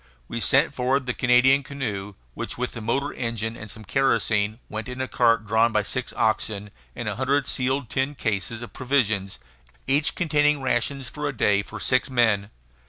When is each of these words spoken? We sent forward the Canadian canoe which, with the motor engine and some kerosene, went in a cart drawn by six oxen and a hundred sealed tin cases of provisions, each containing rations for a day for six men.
We 0.27 0.39
sent 0.39 0.73
forward 0.73 1.05
the 1.05 1.13
Canadian 1.13 1.61
canoe 1.61 2.15
which, 2.33 2.57
with 2.57 2.71
the 2.71 2.81
motor 2.81 3.13
engine 3.13 3.55
and 3.55 3.69
some 3.69 3.85
kerosene, 3.85 4.57
went 4.67 4.89
in 4.89 4.99
a 4.99 5.07
cart 5.07 5.45
drawn 5.45 5.71
by 5.71 5.83
six 5.83 6.11
oxen 6.17 6.71
and 6.95 7.07
a 7.07 7.17
hundred 7.17 7.45
sealed 7.45 7.87
tin 7.91 8.15
cases 8.15 8.63
of 8.63 8.73
provisions, 8.73 9.37
each 9.85 10.15
containing 10.15 10.59
rations 10.59 11.07
for 11.07 11.27
a 11.29 11.37
day 11.37 11.61
for 11.61 11.79
six 11.79 12.09
men. 12.09 12.49